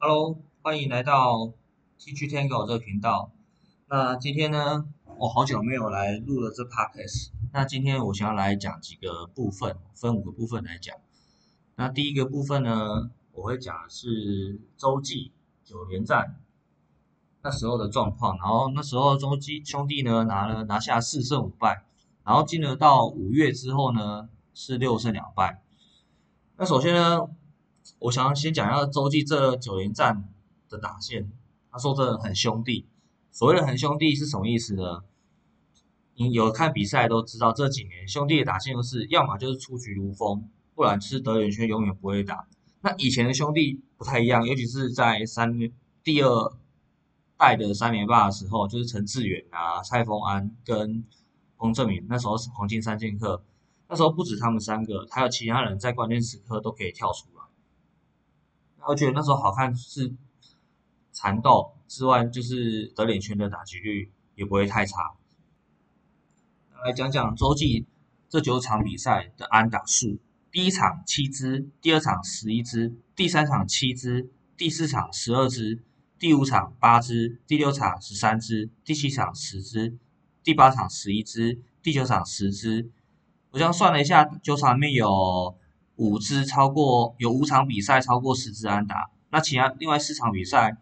[0.00, 1.52] Hello，欢迎来到
[1.98, 3.32] TG Tango 这个频道。
[3.88, 4.86] 那今天呢，
[5.18, 7.30] 我好久没有来录了这 podcast。
[7.52, 10.94] 那今天我想要来讲几个部分，分五个部分来讲。
[11.74, 15.32] 那第一个部分呢，我会讲的是洲际
[15.64, 16.36] 九连战
[17.42, 18.38] 那时候的状况。
[18.38, 21.82] 然后那时候洲际兄弟呢拿了拿下四胜五败，
[22.22, 25.60] 然后进了到五月之后呢是六胜两败。
[26.56, 27.28] 那首先呢。
[27.98, 30.28] 我想要先讲一下洲际这九连战
[30.68, 31.30] 的打线。
[31.70, 32.86] 他说这很兄弟，
[33.30, 35.04] 所谓的很兄弟是什么意思呢？
[36.14, 42.48] 你有看比赛都知道，这几年兄弟的打线都是要么就是出局如风，不然就是德联圈永远不会打。
[42.80, 45.56] 那以前的兄弟不太一样，尤其是在三
[46.02, 46.52] 第二
[47.36, 51.04] 代的三连霸的时候，就是陈志远啊、蔡峰安跟
[51.56, 53.44] 洪正明，那时候是黄金三剑客，
[53.88, 57.37] 那时候不止他们三个，还有其他人在关键时刻都可以跳出来。
[58.88, 60.14] 我觉得那时候好看是
[61.12, 65.12] 缠斗之外，就是德脸圈的打击率也不会太差。
[66.86, 67.84] 来讲讲洲际
[68.30, 70.18] 这九场比赛的安打数：
[70.50, 75.82] 第一场七支，第二场十一支，第三场七支，第四场十二支，
[76.18, 79.98] 第五场八支，第六场十三支，第七场十支，
[80.42, 82.90] 第八场十一支，第九场十支。
[83.50, 85.58] 我这样算了一下，九场里面有。
[85.98, 90.76] 五支超过有五场比赛超过十支安打，那其他另外四场比赛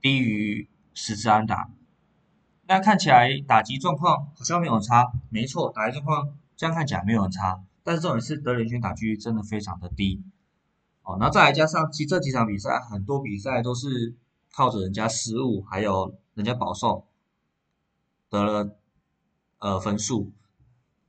[0.00, 1.68] 低于十支安打，
[2.68, 10.22] 那看起来打击状况好像没有差，没错，打击状况这样看起来没有很差，但是重点是德联圈打击率真的非常的低，
[11.02, 14.14] 哦，那再来加上其这几场比赛很多比赛都是
[14.52, 17.04] 靠着人家失误，还有人家保送
[18.30, 18.76] 得了
[19.58, 20.30] 呃分数。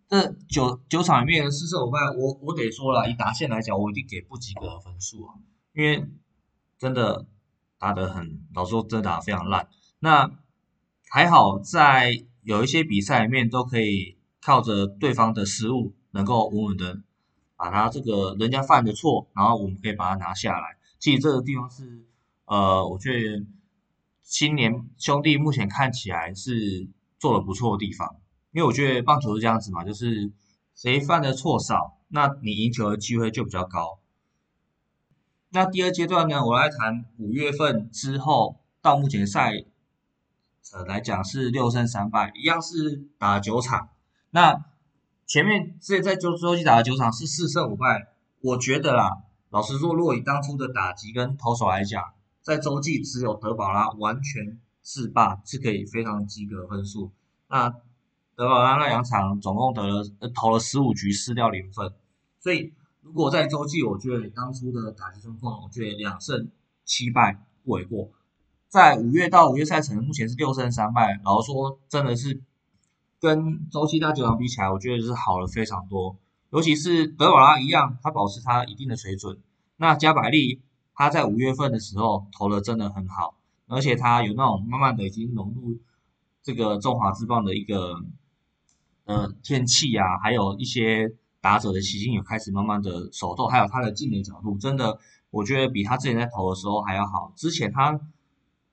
[0.08, 5.34] 这九九场里面四胜五败，我我得说了，以打线来讲，我一定给不及格的分数啊，
[5.74, 6.08] 因为
[6.78, 7.26] 真的
[7.80, 9.68] 打得很，老说真的打得非常烂。
[10.00, 10.30] 那
[11.10, 17.02] 还好在有一些比赛里面都可以靠着对方的失误，能够稳稳的
[17.56, 20.78] 把他这个人家犯的错，然后我们可以把它拿下来。
[21.00, 22.06] 其实这个地方是
[22.46, 23.44] 呃，我觉得
[24.22, 26.88] 青年兄弟目前看起来是
[27.18, 28.18] 做的不错的地方。
[28.56, 30.32] 因为我觉得棒球是这样子嘛，就是
[30.76, 34.00] 谁犯的错少，那你赢球的机会就比较高。
[35.50, 39.52] 那第二阶段呢，我来谈五月份之后到目前赛
[40.72, 43.90] 呃来讲是六胜三败，一样是打九场。
[44.30, 44.64] 那
[45.26, 48.08] 前面这在周周期打了九场是四胜五败，
[48.40, 49.18] 我觉得啦，
[49.50, 52.02] 老实说，若以当初的打击跟投手来讲，
[52.42, 57.12] 在洲际只有德保拉完全制霸是可以非常及格分数。
[57.50, 57.76] 那
[58.36, 60.04] 德保拉那两场总共得了
[60.34, 61.94] 投了十五局失掉零分，
[62.42, 66.50] 所以如果在洲际，我觉得当初的打击状况，我觉得两胜
[66.84, 68.10] 七败不为过。
[68.68, 72.42] 在五月到五月赛程，目前是六胜三败，老实说真的是
[73.22, 76.18] 跟周期大九场比起来，我觉得是好了非常多。
[76.50, 79.40] 尤其是德保拉一样，他保持他一定的水准。
[79.78, 80.62] 那加百利
[80.94, 85.78] 他在五月份的时候投的真的很好，而且他有那种慢慢的已经融入
[86.44, 88.04] 这个中华之棒的一个。
[89.06, 94.98] 呃，天气啊，还有一些打者的习性，有开始慢慢的手透，还有他的进垒角度，真的，
[95.30, 97.32] 我觉得比他之前在投的时候还要好。
[97.36, 98.00] 之前他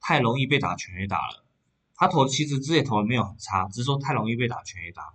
[0.01, 1.45] 太容易被打全垒打了，
[1.93, 5.13] 他投其实之前投的没有很差，只是说太容易被打全垒打。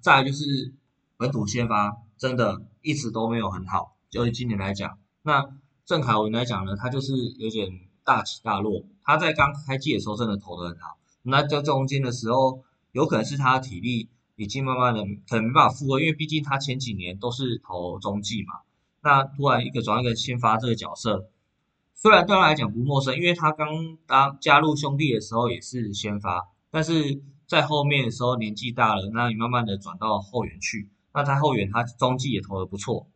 [0.00, 0.74] 再来就是
[1.16, 5.48] 本土先发，真的一直都没有很好，就以今年来讲，那
[5.84, 7.70] 郑凯文来讲呢，他就是有点
[8.02, 8.82] 大起大落。
[9.04, 14.08] 他在刚开季的时候真的投的很好，那在中间的时候，有可能是他的体力。
[14.36, 18.54] 已经慢慢的可能没办法复合，因为毕竟他前几年都是投中继嘛。
[19.02, 21.28] 那突然一个转一个先发这个角色，
[21.94, 23.68] 虽然对他来讲不陌生，因为他刚
[24.06, 30.88] 当加入兄弟的时候也是先发，但是在后面的时候年纪大了，那你慢慢的转到后援去。
[31.12, 33.06] 那在后援他中继也投的不错，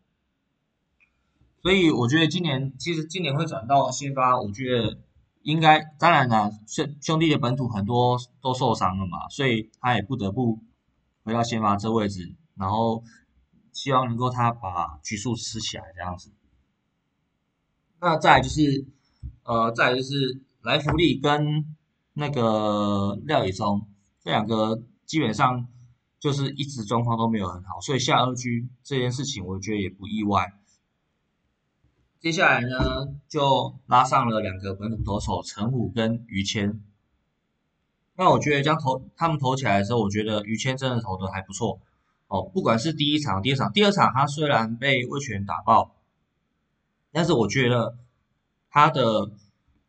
[1.63, 4.99] 所以我觉得今年其实今年会转到先发，我觉得
[5.43, 10.61] 应该当然啦，兄兄弟的本土很多都受伤了嘛，所以他也不得不。
[11.29, 13.05] 回到先发这位置，然后
[13.71, 16.33] 希望能够他把局数吃起来这样子。
[18.01, 18.87] 那再就是，
[19.43, 21.77] 呃，再就是莱弗利跟
[22.15, 23.87] 那个廖以松
[24.25, 25.69] 这两个基本上
[26.19, 30.55] 就是一直状况都没有很好，所以下二局这件事情我觉得也不意外。
[32.21, 36.83] 接下来呢，就拉上了两个本土投手陈武跟于谦。
[38.19, 41.79] 那我觉得将投他们投起来的时候，我觉得于谦真的投的还不错
[42.27, 42.43] 哦。
[42.43, 45.95] 不管是第一场、第二场，第二场他虽然被魏权打爆，
[47.13, 47.97] 但是我觉得
[48.71, 49.31] 他的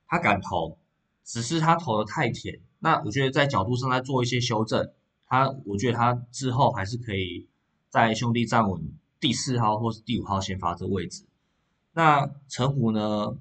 [0.07, 0.77] 他敢投，
[1.23, 2.59] 只是他投的太甜。
[2.77, 4.91] 那我觉得在角度上再做一些修正，
[5.25, 7.47] 他我觉得他之后还是可以
[7.89, 11.25] 在兄弟站稳第四号或是第五号先发这位置。
[11.93, 13.35] 那陈虎呢？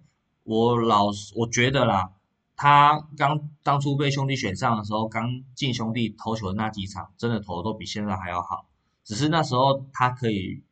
[0.44, 2.12] 我老我觉得啦，
[2.58, 8.68] 他刚当初被兄弟选上的时候，刚进兄弟投球的那几场，真的投的都比现在还要好。
[9.04, 10.64] 只是那时候他可以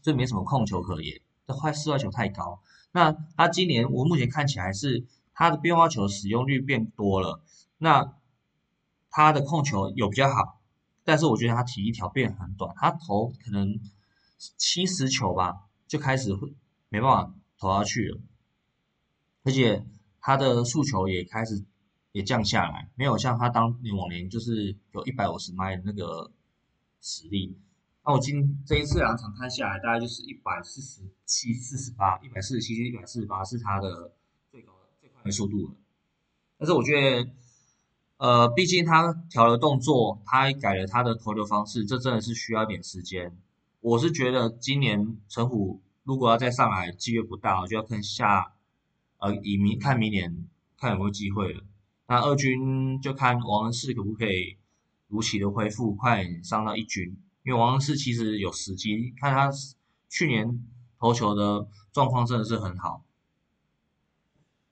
[0.00, 2.60] 就没什么控球可言，这坏室外球太高。
[2.92, 5.04] 那他今年我目前看起来是
[5.34, 7.42] 他的变化球使用率变多了，
[7.76, 8.14] 那
[9.10, 10.62] 他的控球有比较好，
[11.04, 13.78] 但是我觉得他体力条变很短，他投可能
[14.38, 16.54] 七十球吧就开始会
[16.88, 18.18] 没办法投下去了。
[19.42, 19.84] 而且
[20.26, 21.62] 他的诉求也开始
[22.12, 26.32] 也降下来，没有像他当年往年就是有一百五十迈的那个
[27.02, 27.58] 实力。
[28.06, 34.14] 那我今这一次两场看下来，大概就是一百四十七、四十八，一百四十七一百四十八是他的
[34.50, 35.74] 最高最快的速度了。
[36.56, 37.30] 但是我觉得，
[38.16, 43.36] 呃，毕竟他调了动作，他改了他的投球方式，这真的是需要一点时间。
[43.80, 48.52] 我是觉得今年陈虎如果要再上来，机会不大，就要看下。
[49.24, 51.62] 呃，以明看明年看有没有机会了。
[52.06, 54.58] 那二军就看王恩世可不可以
[55.08, 57.16] 如期的恢复，快点上到一军。
[57.42, 59.50] 因为王恩世其实有时机，看他
[60.10, 60.62] 去年
[60.98, 63.02] 投球的状况真的是很好。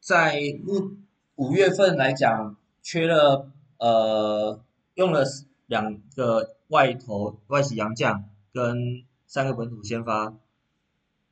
[0.00, 0.98] 在五
[1.36, 4.62] 五月份来讲，缺了呃
[4.96, 5.24] 用了
[5.64, 10.34] 两个外投外籍洋将跟三个本土先发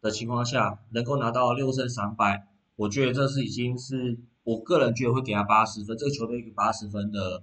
[0.00, 2.46] 的情况下，能够拿到六胜三败。
[2.80, 7.42] 我觉得这是已经是我个人觉得会给他八十分，这个球队一个八十分的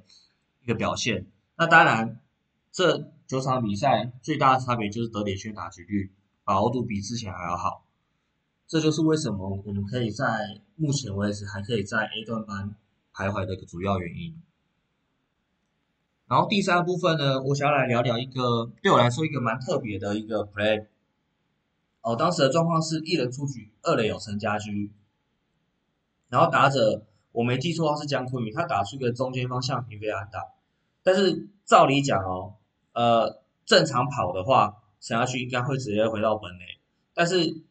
[0.63, 1.27] 一个表现。
[1.57, 2.19] 那当然，
[2.71, 6.11] 这九场比赛最大的差别就是得点圈打击率
[6.43, 7.85] 把握度比之前还要好。
[8.65, 12.75] 这就是为什么我们可以在目前为止还可以在 A 段班
[13.13, 14.41] 徘徊的一个主要原因。
[16.25, 20.87] 然后第三部分呢，我想要来聊聊一个对我来说一个蛮特别的一个 play。
[22.01, 24.91] 哦，当时的状况是一人出局，二垒有陈家驹。
[26.29, 30.43] 然后打者，我没记错，他是江坤宇，他打出一个中间方向平飞安打。
[31.03, 32.55] 但是照理讲哦，
[32.91, 36.79] 呃，正常跑的话，陈家驹应该会直接回到本垒。
[37.13, 37.63] 但是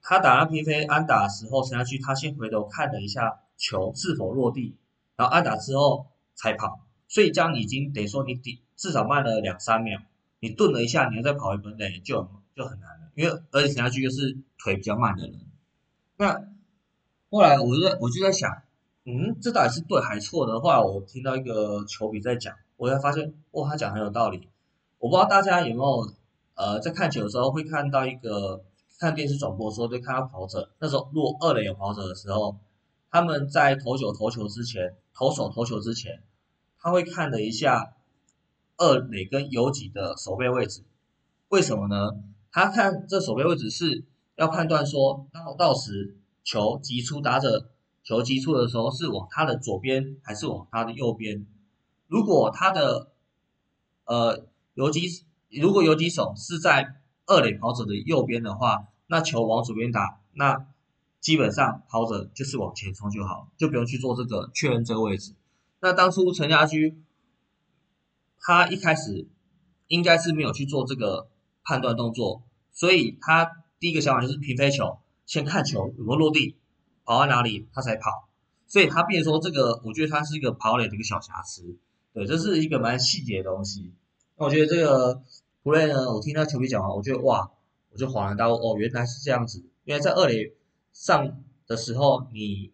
[0.00, 4.74] 他打那平飞安打的时候，陈家驹他先回头看了一下球是否落地，
[5.16, 6.80] 然后安打之后才跑。
[7.08, 10.00] 所以这样已经等于说你顶至少慢了两三秒，
[10.40, 13.10] 你顿了一下，你要再跑回本垒就就很难了。
[13.14, 15.40] 因为而且陈家驹又是腿比较慢的人，
[16.16, 16.48] 那。
[17.32, 18.62] 后来我就在我就在想，
[19.06, 20.60] 嗯，这到底是对还是错的？
[20.60, 24.50] 话我听到一个球迷在讲，我才发现，哇，他讲很有道理。
[24.98, 26.12] 我不知道大家有没有，
[26.54, 28.62] 呃，在看球的时候会看到一个
[28.98, 32.58] 看电视转播的时候，就看到跑者，那时候如果二垒有跑者的时候，
[33.10, 36.22] 他们在投球投球之前，投手投球之前，
[36.78, 37.94] 他会看了一下
[38.76, 40.82] 二垒跟游击的守备位置。
[41.48, 42.10] 为什么呢？
[42.50, 44.04] 他看这守备位置是
[44.36, 46.18] 要判断说，到到时。
[46.44, 47.70] 球击出，打者
[48.02, 51.46] 球击出的时候是往他的左边还是往他的右边？
[52.08, 53.12] 如果他的
[54.04, 56.96] 呃游击如果游击手是在
[57.26, 60.66] 二垒跑者的右边的话，那球往左边打，那
[61.20, 65.34] 基本上跑者就是往前冲就好，就不用去做这个确认这个位置。
[65.80, 67.02] 那当初陈家驹
[68.40, 69.28] 他一开始
[69.86, 71.28] 应该是没有去做这个
[71.62, 74.98] 判断动作，所以他第一个想法就是平飞球。
[75.26, 76.56] 先看球有没有落地，
[77.04, 78.28] 跑到哪里他才跑，
[78.66, 81.76] 所以他变说这个，我觉得他是一个跑垒的一个小瑕疵，
[82.12, 83.92] 对，这是一个蛮细节的东西。
[84.36, 85.22] 那我觉得这个
[85.62, 87.50] play 呢，我听到球迷讲完，我觉得哇，
[87.90, 89.64] 我就恍然大悟，哦，原来是这样子。
[89.84, 90.54] 因为在二垒
[90.92, 92.72] 上的时候，你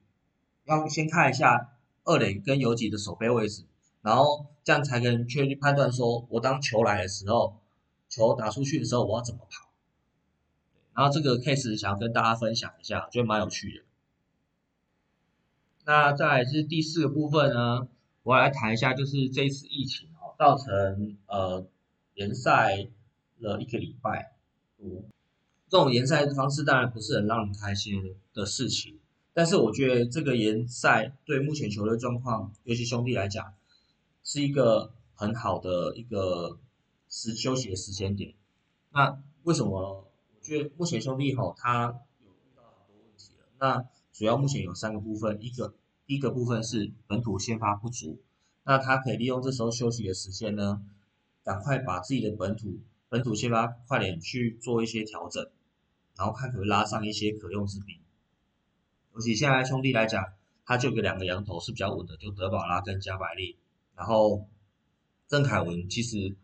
[0.65, 1.71] 要先看一下
[2.05, 3.65] 二垒跟游击的守备位置，
[4.03, 7.61] 然后这样才能确定判断说，我当球来的时候，
[8.09, 9.68] 球打出去的时候，我要怎么跑。
[10.99, 13.85] 然后这个 case 想要跟大家分享一下，觉得蛮有趣的。
[15.85, 17.87] 那再来是第四个部分呢，
[18.25, 21.65] 我来谈一下，就是这次疫情哦，造成呃
[22.15, 22.89] 延赛
[23.39, 24.33] 了一个礼拜
[24.77, 25.05] 多。
[25.69, 28.99] 这种延赛的方式当然不是很让人开心的事情，
[29.33, 33.55] 但是我觉得这个延赛对目前球队状况，尤其兄弟来讲，
[34.25, 36.59] 是一个很好的一个
[37.09, 38.35] 时休息的时间点。
[38.91, 39.98] 那为什么？
[40.49, 43.47] 觉得目前兄弟哈，他有遇到很多问题了。
[43.61, 45.75] 那主要目前有三个部分，一个
[46.07, 48.19] 一个部分是本土先发不足，
[48.65, 50.83] 那他可以利用这时候休息的时间呢，
[51.45, 52.79] 赶快把自己的本土
[53.11, 55.51] 本土先发快点去做一些调整，
[56.17, 57.99] 然后看可以拉上一些可用之兵。
[59.15, 60.25] 尤其现在兄弟来讲，
[60.65, 63.59] 他就有两个羊头是比较稳的，就德保拉跟加百利。
[63.95, 64.47] 然后
[65.27, 66.37] 郑凯文其实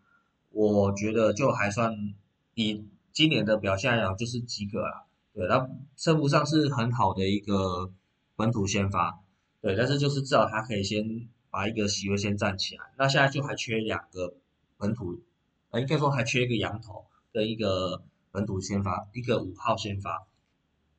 [0.50, 2.14] 我觉得就还算
[2.54, 2.84] 以
[3.14, 7.92] 今年的表现啊就是及格啦，对，他称不上是很好的一个
[8.34, 9.20] 本土先发，
[9.60, 12.84] 对，但是就是至少他可以先把一个席位先站起来。
[12.98, 14.34] 那现在就还缺两个
[14.76, 15.22] 本土，
[15.70, 18.02] 呃，应该说还缺一个羊头跟一个
[18.32, 20.26] 本土先发，一个五号先发。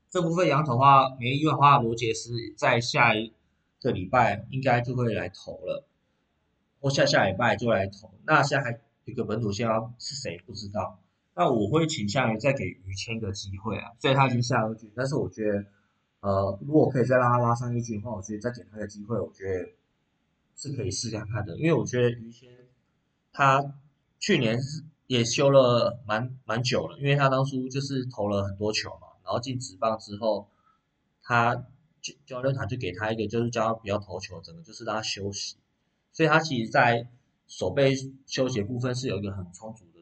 [0.10, 3.34] 这部分羊头的话，没意外的话，罗杰斯在下一
[3.82, 5.86] 个礼拜应该就会来投了，
[6.80, 8.14] 或下下礼拜就来投。
[8.26, 10.98] 那现在还一个本土先发是谁不知道？
[11.36, 15.66] 那我会倾向于再给于谦一个机会啊，虽然他已经下二局，但是我觉得，
[16.22, 19.70] 呃，如果可以再让他拉上一局的话，我觉得再给他个机会，我觉得
[20.56, 21.58] 是可以试看看的。
[21.58, 22.50] 因为我觉得于谦
[23.34, 23.76] 他
[24.18, 29.08] 去年是也休了蛮蛮久了，因为他当初就是投了很多球嘛。
[29.26, 30.48] 然后进职棒之后，
[31.22, 31.56] 他
[32.02, 35.58] 教教练团就给他一个，就是教他不要投球，整个就是让他休息。
[36.14, 37.10] 所以他其实，在
[37.48, 37.94] 手背
[38.26, 39.95] 休息部分是有一个很充足的。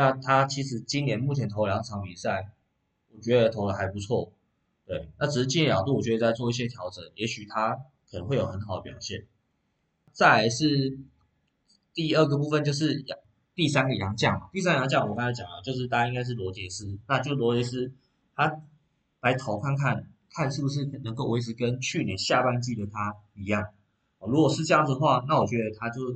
[0.00, 2.54] 那他其实今年目前投两场比赛，
[3.14, 4.32] 我觉得投的还不错。
[4.86, 7.74] 对，那只是进角度，我觉得在做一些调整，也许他
[8.10, 9.26] 可能会有很好的表现。
[10.10, 10.98] 再来是
[11.92, 13.04] 第二个部分，就是
[13.54, 14.48] 第三个洋将。
[14.54, 17.92] 第三个洋将我刚才讲了，就是大家应该是罗杰斯，那就罗杰斯。
[18.34, 18.62] 他
[19.20, 23.68] 来投看看，看是不是能够维持跟去年下半季的他一样。
[24.20, 26.14] 如果是这样子的话，那我觉得他就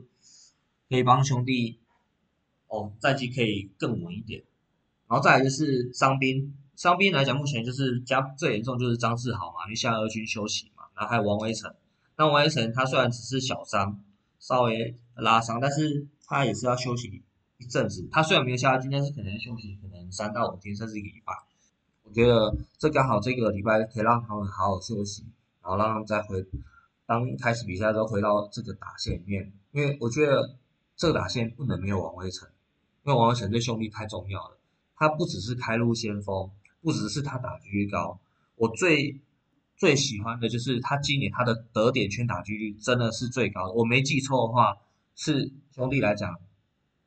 [0.88, 1.80] 可以帮兄弟
[2.74, 4.42] 哦，战绩可以更稳一点。
[5.08, 10.84] 然后再来就是伤兵，伤兵来讲，目前就是加最严重就是张志豪嘛，因为下二军休息嘛。
[10.94, 11.72] 然后还有王威成，
[12.16, 14.00] 那王威成他虽然只是小伤，
[14.38, 17.22] 稍微拉伤，但是他也是要休息
[17.58, 18.08] 一阵子。
[18.10, 21.32] 他虽然没有下二军，但是可能休息可能三到五天，甚至一个礼拜。
[22.02, 25.24] 我觉得这刚好这个礼拜可以让他们好好休息，
[25.62, 26.44] 然后让他们再回
[27.06, 29.52] 当开始比赛都回到这个打线里面。
[29.72, 30.56] 因为我觉得
[30.96, 32.48] 这个打线不能没有王威成，
[33.04, 34.58] 因为王威成对兄弟太重要了。
[34.96, 38.20] 他不只是开路先锋，不只是他打击率高，
[38.56, 39.20] 我最
[39.76, 43.72] 最喜欢的就是他今年他的得点圈打击率真的是最高。
[43.72, 44.76] 我没记错的话，
[45.16, 46.38] 是兄弟来讲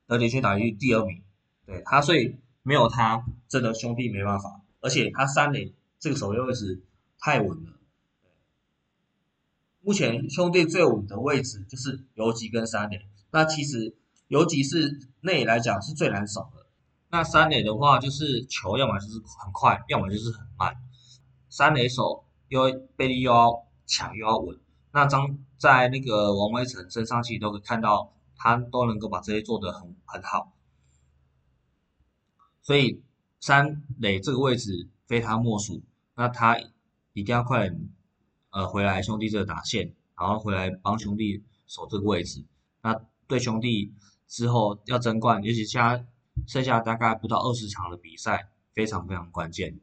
[0.06, 1.24] 得点圈打击率第二名。
[1.66, 4.62] 对他，所以没有他，真的兄弟没办法。
[4.80, 6.84] 而且他三垒这个守备位置
[7.20, 7.80] 太稳了，
[9.82, 13.08] 目前兄弟最稳的位置就是游击跟三垒。
[13.32, 13.96] 那其实
[14.28, 16.66] 游击是内来讲是最难守的，
[17.10, 20.76] 那三垒的话就是球要么就是很快，要么就是很慢。
[21.50, 24.60] 三垒手又背力又要强又要稳。
[24.92, 30.54] 那张在那个王威成身上其实都可以看到，他都能够把这些做得很很好，
[32.62, 33.02] 所以。
[33.40, 35.84] 三垒这个位置非他莫属，
[36.16, 36.58] 那他
[37.14, 37.88] 一定要快点
[38.50, 42.44] 呃回来兄弟这个打线，然后回来帮兄弟守这个位置。
[42.82, 43.94] 那对兄弟
[44.28, 46.06] 之后要争冠，尤其加
[46.46, 49.80] 剩下大概不到二十场的比赛，非常非常关键。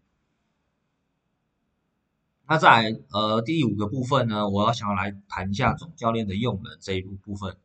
[2.47, 7.57] 那在呃第五个部分呢，我要想要来谈一下总教练的用人这一部部分。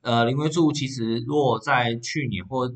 [0.00, 2.74] 呃林威柱其实如果在去年或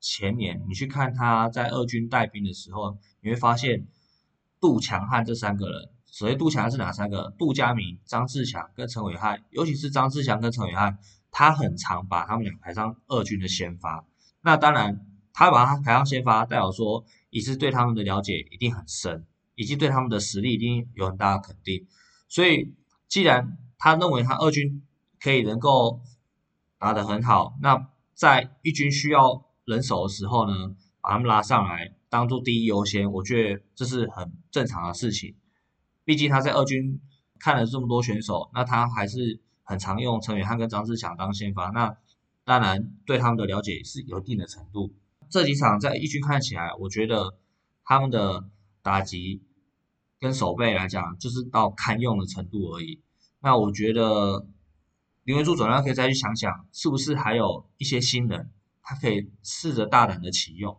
[0.00, 3.86] 前年你去看他在二军带兵的时候，你会发现
[4.60, 7.32] 杜强汉这三个人，所谓杜强是哪三个？
[7.38, 10.98] 杜佳明、张志强跟陈伟汉，尤其是张志强跟陈伟汉，
[11.30, 14.04] 他很常把他们俩排上二军的先发。
[14.42, 21.86] 那当然，他把他排上先发，代表说也是对他们的了解一定很深，以及对他们的实力一定有很大的肯定。
[22.28, 22.74] 所以，
[23.08, 24.82] 既然他认为他二军
[25.20, 26.00] 可以能够
[26.78, 29.46] 打得很好，那在一军需要。
[29.66, 35.36] 人手的时候呢，把他们拉上来当做第一优先，我觉得这是很正常的事情。
[36.04, 37.00] 毕竟他在二军
[37.38, 41.96] 看了这么多选手，那他还是很常用陈宇汉跟张志强当先发，那
[42.44, 44.92] 当然对他们的了解是有一定的程度。
[45.28, 47.38] 这几场在一军看起来，我觉得
[47.84, 48.50] 他们的
[48.82, 49.44] 打击
[50.18, 53.00] 跟守备来讲，就是到堪用的程度而已。
[53.38, 54.44] 那我觉得
[55.22, 58.50] 林文柱总要可以再去想想，是不是还有一些新人。
[58.82, 60.76] 他可以试着大胆的启用，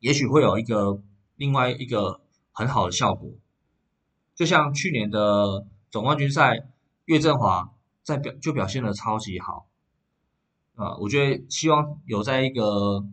[0.00, 1.02] 也许会有一个
[1.36, 2.20] 另外一个
[2.52, 3.30] 很好的效果。
[4.34, 6.68] 就像去年的总冠军赛，
[7.06, 9.68] 岳振华在表就表现的超级好，
[10.74, 13.04] 啊，我觉得希望有在一个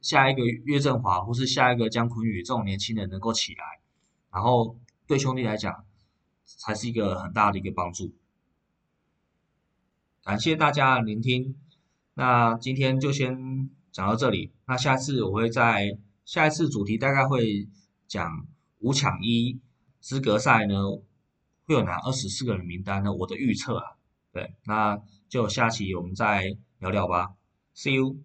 [0.00, 3.80] 下一个岳振华或是下一个姜昆宇这种年轻人能够起来，
[4.30, 5.84] 然后对兄弟来讲，
[6.44, 8.12] 才是一个很大的一个帮助。
[10.22, 11.56] 感谢大家聆听。
[12.14, 14.52] 那今天就先讲到这里。
[14.66, 17.68] 那下次我会在下一次主题大概会
[18.08, 18.46] 讲
[18.78, 19.60] 五抢一
[20.00, 20.74] 资格赛呢，
[21.66, 23.12] 会有哪二十四个人名单呢？
[23.12, 23.84] 我的预测啊，
[24.32, 27.34] 对，那就下期我们再聊聊吧
[27.74, 28.16] ，See you。